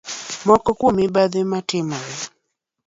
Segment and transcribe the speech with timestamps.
[0.47, 2.17] Moko kuom mibadhi ma timore